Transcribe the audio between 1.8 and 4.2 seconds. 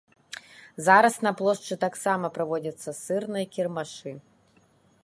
таксама праводзяцца сырныя кірмашы.